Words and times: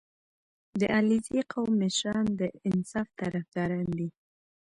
•د 0.79 0.81
علیزي 0.95 1.41
قوم 1.51 1.71
مشران 1.83 2.27
د 2.39 2.41
انصاف 2.69 3.07
طرفداران 3.19 3.87
دي. 3.97 4.09